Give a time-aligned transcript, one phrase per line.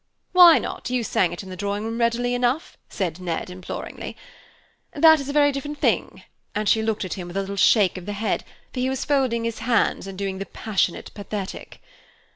[0.31, 0.89] "'Why not?
[0.89, 4.17] You sang it in the drawing room readily enough,' said Ned, imploringly.
[4.95, 6.23] "'That is a very different thing,'
[6.55, 8.43] and she looked at him with a little shake of the head,
[8.73, 11.83] for he was folding his hands and doing the passionate pathetic.